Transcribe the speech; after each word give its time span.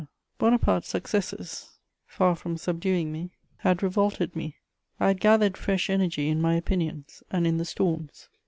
Bonaparte's 0.39 0.87
successes, 0.87 1.77
far 2.07 2.35
from 2.35 2.57
subduing 2.57 3.11
me, 3.11 3.29
had 3.57 3.83
revolted 3.83 4.35
me; 4.35 4.55
I 4.99 5.09
had 5.09 5.19
gathered 5.21 5.57
fresh 5.57 5.91
energy 5.91 6.27
in 6.27 6.41
my 6.41 6.55
opinions 6.55 7.21
and 7.29 7.45
in 7.45 7.57
the 7.59 7.65
storms. 7.65 8.27